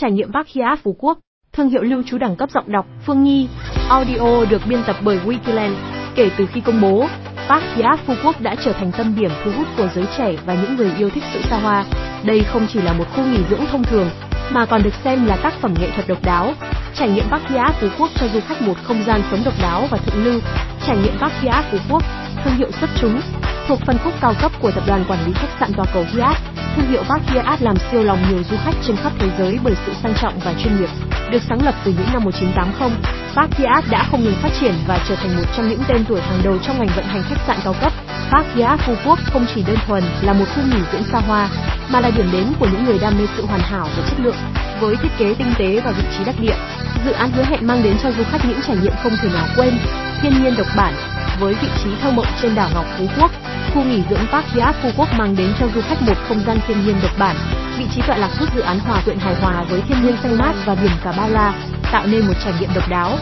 Trải 0.00 0.10
nghiệm 0.10 0.32
Park 0.32 0.48
Hyatt 0.48 0.82
Phú 0.82 0.96
Quốc, 0.98 1.18
thương 1.52 1.68
hiệu 1.68 1.82
lưu 1.82 2.02
trú 2.06 2.18
đẳng 2.18 2.36
cấp 2.36 2.50
giọng 2.50 2.72
đọc 2.72 2.86
Phương 3.06 3.22
Nhi. 3.22 3.48
Audio 3.88 4.44
được 4.50 4.62
biên 4.68 4.82
tập 4.86 4.96
bởi 5.04 5.18
Wikiland. 5.26 5.74
Kể 6.14 6.30
từ 6.38 6.46
khi 6.46 6.60
công 6.60 6.80
bố, 6.80 7.06
Park 7.48 7.64
Hyatt 7.74 8.00
Phú 8.06 8.14
Quốc 8.24 8.40
đã 8.40 8.54
trở 8.64 8.72
thành 8.72 8.92
tâm 8.92 9.14
điểm 9.18 9.30
thu 9.44 9.50
hút 9.56 9.66
của 9.76 9.88
giới 9.94 10.04
trẻ 10.18 10.36
và 10.46 10.54
những 10.54 10.76
người 10.76 10.92
yêu 10.98 11.10
thích 11.10 11.22
sự 11.32 11.40
xa 11.50 11.58
hoa. 11.58 11.84
Đây 12.24 12.44
không 12.52 12.66
chỉ 12.72 12.80
là 12.80 12.92
một 12.92 13.04
khu 13.16 13.24
nghỉ 13.24 13.40
dưỡng 13.50 13.66
thông 13.66 13.84
thường, 13.84 14.10
mà 14.50 14.66
còn 14.66 14.82
được 14.82 14.94
xem 15.04 15.26
là 15.26 15.36
tác 15.36 15.54
phẩm 15.60 15.74
nghệ 15.80 15.90
thuật 15.94 16.08
độc 16.08 16.18
đáo. 16.22 16.52
Trải 16.94 17.10
nghiệm 17.10 17.24
Park 17.30 17.48
Hyatt 17.48 17.80
Phú 17.80 17.88
Quốc 17.98 18.10
cho 18.14 18.28
du 18.34 18.40
khách 18.40 18.62
một 18.62 18.74
không 18.82 19.04
gian 19.06 19.22
sống 19.30 19.40
độc 19.44 19.54
đáo 19.62 19.86
và 19.90 19.98
thượng 19.98 20.24
lưu. 20.24 20.40
Trải 20.86 20.96
nghiệm 20.96 21.18
Park 21.20 21.32
Hyatt 21.40 21.66
Phú 21.70 21.78
Quốc, 21.90 22.02
thương 22.44 22.54
hiệu 22.54 22.70
xuất 22.80 22.90
chúng, 23.00 23.20
thuộc 23.68 23.78
phân 23.86 23.98
khúc 24.04 24.12
cao 24.20 24.34
cấp 24.40 24.52
của 24.60 24.70
tập 24.70 24.84
đoàn 24.86 25.04
quản 25.08 25.26
lý 25.26 25.32
khách 25.32 25.48
sạn 25.60 25.72
toàn 25.76 25.88
cầu 25.94 26.04
Hyatt. 26.12 26.38
Thương 26.76 26.90
hiệu 26.90 27.02
Park 27.08 27.22
Hyatt 27.26 27.62
làm 27.62 27.76
siêu 27.90 28.02
lòng 28.02 28.18
nhiều 28.28 28.42
du 28.50 28.56
khách 28.64 28.74
trên 28.86 28.96
khắp 28.96 29.12
thế 29.18 29.30
giới 29.38 29.58
bởi 29.64 29.74
sự 29.86 29.92
sang 30.02 30.14
trọng 30.20 30.38
và 30.44 30.54
chuyên 30.62 30.76
nghiệp. 30.76 30.88
Được 31.30 31.42
sáng 31.48 31.62
lập 31.62 31.74
từ 31.84 31.92
những 31.98 32.06
năm 32.12 32.24
1980, 32.24 32.98
Park 33.36 33.54
Hyatt 33.56 33.90
đã 33.90 34.06
không 34.10 34.24
ngừng 34.24 34.38
phát 34.42 34.50
triển 34.60 34.74
và 34.86 34.98
trở 35.08 35.14
thành 35.16 35.36
một 35.36 35.42
trong 35.56 35.68
những 35.68 35.80
tên 35.88 36.04
tuổi 36.08 36.20
hàng 36.20 36.40
đầu 36.44 36.58
trong 36.58 36.78
ngành 36.78 36.96
vận 36.96 37.04
hành 37.04 37.22
khách 37.22 37.40
sạn 37.46 37.56
cao 37.64 37.74
cấp. 37.80 37.92
Park 38.30 38.46
Hyatt 38.54 38.80
Phú 38.86 38.94
Quốc 39.04 39.18
không 39.32 39.46
chỉ 39.54 39.62
đơn 39.62 39.76
thuần 39.86 40.04
là 40.22 40.32
một 40.32 40.44
khu 40.54 40.62
nghỉ 40.62 40.82
dưỡng 40.92 41.04
xa 41.12 41.18
hoa, 41.18 41.48
mà 41.88 42.00
là 42.00 42.10
điểm 42.16 42.28
đến 42.32 42.44
của 42.60 42.68
những 42.72 42.84
người 42.84 42.98
đam 42.98 43.18
mê 43.18 43.26
sự 43.36 43.46
hoàn 43.46 43.60
hảo 43.60 43.88
và 43.96 44.02
chất 44.08 44.20
lượng. 44.20 44.36
Với 44.80 44.96
thiết 44.96 45.12
kế 45.18 45.34
tinh 45.34 45.52
tế 45.58 45.80
và 45.84 45.90
vị 45.90 46.04
trí 46.18 46.24
đắc 46.24 46.34
địa, 46.40 46.56
dự 47.04 47.12
án 47.12 47.30
hứa 47.32 47.44
hẹn 47.44 47.66
mang 47.66 47.82
đến 47.82 47.96
cho 48.02 48.10
du 48.12 48.24
khách 48.30 48.44
những 48.44 48.60
trải 48.66 48.76
nghiệm 48.76 48.92
không 49.02 49.12
thể 49.22 49.28
nào 49.34 49.46
quên. 49.56 49.78
Thiên 50.22 50.32
nhiên 50.42 50.54
độc 50.56 50.66
bản, 50.76 50.94
với 51.40 51.54
vị 51.54 51.68
trí 51.84 51.90
thơ 52.02 52.10
mộng 52.10 52.26
trên 52.42 52.54
đảo 52.54 52.70
Ngọc 52.74 52.84
Phú 52.98 53.06
Quốc, 53.18 53.30
khu 53.74 53.84
nghỉ 53.84 54.02
dưỡng 54.10 54.26
Park 54.32 54.46
Hyatt 54.46 54.76
Phú 54.82 54.88
Quốc 54.96 55.08
mang 55.18 55.36
đến 55.36 55.52
cho 55.60 55.66
du 55.74 55.80
khách 55.80 56.02
một 56.02 56.14
không 56.28 56.40
gian 56.46 56.58
thiên 56.66 56.86
nhiên 56.86 56.96
độc 57.02 57.18
bản. 57.18 57.36
Vị 57.78 57.84
trí 57.94 58.02
tọa 58.06 58.16
lạc 58.16 58.30
giúp 58.40 58.48
dự 58.54 58.60
án 58.60 58.78
hòa 58.78 59.02
quyện 59.04 59.18
hài 59.18 59.34
hòa 59.34 59.64
với 59.70 59.82
thiên 59.88 60.02
nhiên 60.02 60.16
xanh 60.22 60.38
mát 60.38 60.52
và 60.64 60.74
biển 60.74 60.92
cả 61.04 61.12
bao 61.16 61.28
la, 61.30 61.54
tạo 61.92 62.06
nên 62.06 62.26
một 62.26 62.34
trải 62.44 62.52
nghiệm 62.60 62.70
độc 62.74 62.88
đáo. 62.88 63.18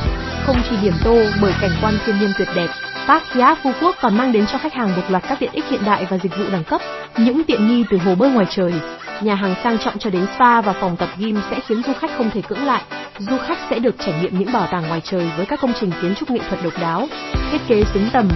Không 0.46 0.56
chỉ 0.70 0.77
điểm 0.83 0.94
tô 1.05 1.19
bởi 1.42 1.53
cảnh 1.61 1.70
quan 1.83 1.98
thiên 2.06 2.19
nhiên 2.19 2.33
tuyệt 2.38 2.48
đẹp, 2.56 2.69
Park 3.08 3.22
Hyatt 3.33 3.62
Phú 3.62 3.70
Quốc 3.80 3.97
còn 4.00 4.16
mang 4.16 4.33
đến 4.33 4.47
cho 4.53 4.58
khách 4.58 4.75
hàng 4.75 4.97
một 4.97 5.03
loạt 5.08 5.22
các 5.28 5.38
tiện 5.41 5.53
ích 5.53 5.64
hiện 5.70 5.84
đại 5.86 6.06
và 6.11 6.19
dịch 6.19 6.36
vụ 6.38 6.44
đẳng 6.53 6.64
cấp. 6.64 6.81
Những 7.16 7.44
tiện 7.44 7.66
nghi 7.66 7.84
từ 7.91 7.98
hồ 7.98 8.14
bơi 8.14 8.31
ngoài 8.31 8.47
trời, 8.50 8.75
nhà 9.20 9.34
hàng 9.34 9.55
sang 9.64 9.78
trọng 9.78 9.98
cho 9.98 10.10
đến 10.10 10.27
spa 10.36 10.60
và 10.60 10.72
phòng 10.72 10.97
tập 10.97 11.08
gym 11.19 11.41
sẽ 11.50 11.60
khiến 11.66 11.83
du 11.86 11.92
khách 12.00 12.10
không 12.19 12.31
thể 12.31 12.42
cưỡng 12.42 12.66
lại. 12.66 12.83
Du 13.19 13.38
khách 13.47 13.58
sẽ 13.70 13.78
được 13.78 13.94
trải 13.98 14.14
nghiệm 14.20 14.38
những 14.38 14.53
bảo 14.53 14.66
tàng 14.70 14.88
ngoài 14.88 15.00
trời 15.05 15.31
với 15.36 15.47
các 15.47 15.60
công 15.60 15.72
trình 15.81 15.91
kiến 16.03 16.14
trúc 16.14 16.31
nghệ 16.31 16.41
thuật 16.48 16.62
độc 16.64 16.72
đáo, 16.81 17.08
thiết 17.53 17.58
kế 17.69 17.84
xứng 17.94 18.08
tầm. 18.12 18.28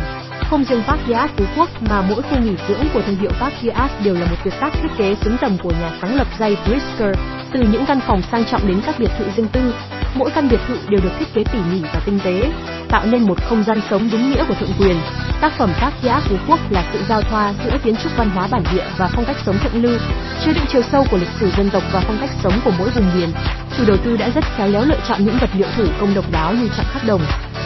Không 0.51 0.65
riêng 0.65 0.83
Park 0.87 1.01
Hyatt 1.06 1.37
Phú 1.37 1.45
Quốc 1.56 1.69
mà 1.83 2.03
mỗi 2.03 2.23
khu 2.23 2.39
nghỉ 2.41 2.55
dưỡng 2.69 2.84
của 2.95 3.03
thương 3.03 3.17
hiệu 3.17 3.31
Park 3.41 3.55
Hyatt 3.61 4.05
đều 4.05 4.15
là 4.15 4.27
một 4.31 4.37
tuyệt 4.45 4.55
tác 4.61 4.73
thiết 4.83 4.89
kế 4.98 5.15
xứng 5.15 5.37
tầm 5.41 5.59
của 5.62 5.70
nhà 5.70 5.92
sáng 6.01 6.17
lập 6.17 6.27
Jay 6.39 6.57
Brisker. 6.67 7.15
Từ 7.53 7.61
những 7.73 7.87
căn 7.87 8.01
phòng 8.07 8.23
sang 8.33 8.45
trọng 8.45 8.69
đến 8.69 8.81
các 8.87 8.95
biệt 8.98 9.11
thự 9.19 9.25
riêng 9.37 9.48
tư, 9.48 9.75
mỗi 10.15 10.31
căn 10.31 10.48
biệt 10.48 10.61
thự 10.69 10.79
đều 10.89 11.01
được 11.03 11.11
thiết 11.19 11.34
kế 11.34 11.45
tỉ 11.53 11.59
mỉ 11.73 11.81
và 11.83 12.01
tinh 12.07 12.20
tế, 12.25 12.51
tạo 12.89 13.07
nên 13.07 13.23
một 13.23 13.42
không 13.48 13.62
gian 13.62 13.81
sống 13.91 14.09
đúng 14.12 14.31
nghĩa 14.31 14.45
của 14.45 14.55
thượng 14.55 14.73
quyền. 14.79 14.97
Tác 15.41 15.53
phẩm 15.59 15.73
Park 15.81 15.95
Hyatt 16.03 16.25
Phú 16.25 16.37
Quốc 16.48 16.73
là 16.73 16.85
sự 16.92 16.98
giao 17.09 17.23
thoa 17.23 17.55
giữa 17.64 17.79
kiến 17.85 17.97
trúc 18.03 18.17
văn 18.17 18.31
hóa 18.31 18.48
bản 18.51 18.62
địa 18.73 18.85
và 18.97 19.09
phong 19.09 19.25
cách 19.25 19.37
sống 19.47 19.59
thượng 19.59 19.83
lưu, 19.83 19.98
chứa 20.45 20.53
đựng 20.53 20.67
chiều 20.73 20.83
sâu 20.92 21.07
của 21.11 21.17
lịch 21.17 21.33
sử 21.41 21.51
dân 21.57 21.70
tộc 21.70 21.83
và 21.92 22.01
phong 22.01 22.19
cách 22.20 22.31
sống 22.42 22.61
của 22.64 22.73
mỗi 22.79 22.91
vùng 22.91 23.14
miền. 23.14 23.33
Chủ 23.77 23.85
đầu 23.87 23.97
tư 23.97 24.17
đã 24.17 24.31
rất 24.35 24.45
khéo 24.57 24.69
léo 24.69 24.85
lựa 24.85 25.01
chọn 25.09 25.25
những 25.25 25.39
vật 25.41 25.51
liệu 25.55 25.69
thủ 25.77 25.85
công 26.01 26.14
độc 26.14 26.25
đáo 26.33 26.55
như 26.55 26.69
chạm 26.77 26.87
khắc 26.92 27.07
đồng, 27.07 27.20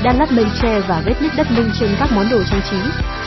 đan 0.05 0.17
lát 0.19 0.33
mây 0.33 0.45
tre 0.63 0.81
và 0.81 1.03
vết 1.05 1.23
nứt 1.23 1.33
đất 1.37 1.47
nung 1.57 1.71
trên 1.81 1.97
các 1.99 2.13
món 2.13 2.29
đồ 2.31 2.43
trang 2.51 2.61
trí, 2.71 2.77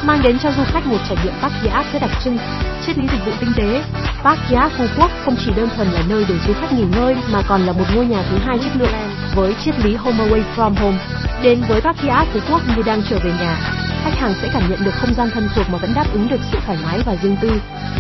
mang 0.03 0.22
đến 0.23 0.39
cho 0.39 0.52
du 0.52 0.64
khách 0.64 0.86
một 0.86 0.97
trải 1.09 1.17
nghiệm 1.23 1.33
Park 1.42 1.53
Hyatt 1.61 1.94
rất 1.94 2.00
đặc 2.02 2.11
trưng. 2.23 2.38
Triết 2.86 2.97
lý 2.97 3.08
dịch 3.11 3.25
vụ 3.25 3.31
tinh 3.39 3.52
tế, 3.56 3.83
Park 4.23 4.39
Hyatt 4.47 4.73
Phú 4.78 4.86
Quốc 4.98 5.11
không 5.25 5.36
chỉ 5.45 5.52
đơn 5.55 5.70
thuần 5.75 5.88
là 5.88 6.02
nơi 6.09 6.25
để 6.30 6.36
du 6.48 6.53
khách 6.53 6.73
nghỉ 6.73 6.83
ngơi 6.83 7.16
mà 7.31 7.42
còn 7.48 7.66
là 7.66 7.73
một 7.73 7.86
ngôi 7.95 8.05
nhà 8.05 8.23
thứ 8.30 8.38
hai 8.45 8.59
chất 8.59 8.75
lượng 8.75 8.94
với 9.36 9.55
triết 9.66 9.80
lý 9.80 9.95
Home 9.95 10.25
Away 10.25 10.42
from 10.55 10.75
Home. 10.75 10.98
Đến 11.44 11.61
với 11.67 11.81
Park 11.81 12.00
Hyatt 12.00 12.28
Phú 12.33 12.39
Quốc 12.50 12.61
như 12.75 12.83
đang 12.86 13.02
trở 13.09 13.20
về 13.23 13.31
nhà, 13.39 13.58
khách 14.03 14.20
hàng 14.20 14.33
sẽ 14.42 14.50
cảm 14.53 14.70
nhận 14.70 14.83
được 14.86 14.94
không 14.94 15.14
gian 15.14 15.30
thân 15.33 15.49
thuộc 15.55 15.66
mà 15.70 15.77
vẫn 15.77 15.93
đáp 15.95 16.05
ứng 16.14 16.27
được 16.27 16.39
sự 16.52 16.58
thoải 16.66 16.77
mái 16.83 16.99
và 17.05 17.16
riêng 17.21 17.37
tư. 17.42 17.52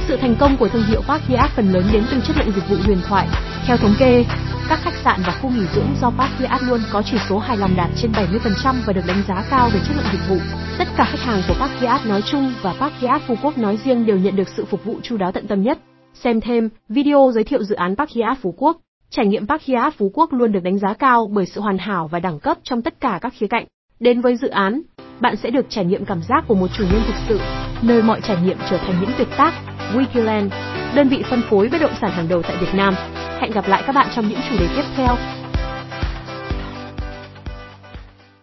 Sự 0.07 0.17
thành 0.21 0.35
công 0.35 0.57
của 0.57 0.67
thương 0.67 0.85
hiệu 0.85 1.01
Park 1.07 1.23
Hyatt 1.27 1.55
phần 1.55 1.73
lớn 1.73 1.83
đến 1.93 2.03
từ 2.11 2.17
chất 2.27 2.37
lượng 2.37 2.51
dịch 2.55 2.69
vụ 2.69 2.75
huyền 2.85 3.01
thoại. 3.07 3.27
Theo 3.65 3.77
thống 3.77 3.95
kê, 3.99 4.25
các 4.69 4.79
khách 4.83 4.97
sạn 5.03 5.21
và 5.27 5.39
khu 5.41 5.49
nghỉ 5.49 5.65
dưỡng 5.75 5.95
do 6.01 6.09
Park 6.09 6.31
Hyatt 6.37 6.63
luôn 6.63 6.81
có 6.91 7.01
chỉ 7.11 7.17
số 7.29 7.39
hài 7.39 7.57
lòng 7.57 7.71
đạt 7.77 7.89
trên 8.01 8.11
70% 8.11 8.75
và 8.85 8.93
được 8.93 9.01
đánh 9.07 9.23
giá 9.27 9.43
cao 9.49 9.69
về 9.73 9.79
chất 9.87 9.95
lượng 9.95 10.05
dịch 10.11 10.29
vụ. 10.29 10.37
Tất 10.77 10.87
cả 10.97 11.07
khách 11.11 11.19
hàng 11.19 11.41
của 11.47 11.53
Park 11.59 11.79
Hyatt 11.79 12.05
nói 12.05 12.21
chung 12.31 12.53
và 12.61 12.73
Park 12.79 12.93
Hyatt 12.99 13.23
Phú 13.27 13.35
Quốc 13.43 13.57
nói 13.57 13.79
riêng 13.85 14.05
đều 14.05 14.17
nhận 14.17 14.35
được 14.35 14.47
sự 14.57 14.65
phục 14.65 14.85
vụ 14.85 14.95
chu 15.03 15.17
đáo 15.17 15.31
tận 15.31 15.47
tâm 15.47 15.61
nhất. 15.63 15.79
Xem 16.13 16.41
thêm 16.41 16.69
video 16.89 17.31
giới 17.33 17.43
thiệu 17.43 17.63
dự 17.63 17.75
án 17.75 17.95
Park 17.95 18.09
Hyatt 18.09 18.41
Phú 18.41 18.53
Quốc. 18.57 18.77
Trải 19.09 19.25
nghiệm 19.25 19.47
Park 19.47 19.61
Hyatt 19.61 19.97
Phú 19.97 20.11
Quốc 20.13 20.33
luôn 20.33 20.51
được 20.51 20.63
đánh 20.63 20.79
giá 20.79 20.93
cao 20.93 21.29
bởi 21.33 21.45
sự 21.45 21.61
hoàn 21.61 21.77
hảo 21.77 22.07
và 22.07 22.19
đẳng 22.19 22.39
cấp 22.39 22.57
trong 22.63 22.81
tất 22.81 22.99
cả 22.99 23.19
các 23.21 23.33
khía 23.37 23.47
cạnh. 23.47 23.65
Đến 23.99 24.21
với 24.21 24.37
dự 24.37 24.47
án, 24.47 24.81
bạn 25.19 25.35
sẽ 25.35 25.49
được 25.49 25.65
trải 25.69 25.85
nghiệm 25.85 26.05
cảm 26.05 26.21
giác 26.29 26.43
của 26.47 26.55
một 26.55 26.67
chủ 26.77 26.83
nhân 26.83 27.01
thực 27.07 27.15
sự, 27.27 27.39
nơi 27.81 28.01
mọi 28.01 28.21
trải 28.21 28.37
nghiệm 28.43 28.57
trở 28.69 28.77
thành 28.77 29.01
những 29.01 29.11
tuyệt 29.17 29.27
tác. 29.37 29.53
Wikiland, 29.93 30.49
đơn 30.95 31.09
vị 31.09 31.23
phân 31.29 31.41
phối 31.49 31.69
bất 31.71 31.81
động 31.81 31.93
sản 32.01 32.11
hàng 32.11 32.27
đầu 32.29 32.41
tại 32.41 32.57
Việt 32.61 32.73
Nam. 32.73 32.93
Hẹn 33.41 33.51
gặp 33.51 33.67
lại 33.67 33.83
các 33.85 33.95
bạn 33.95 34.07
trong 34.15 34.27
những 34.27 34.39
chủ 34.49 34.57
đề 34.59 34.67
tiếp 34.75 34.83
theo. 34.95 35.15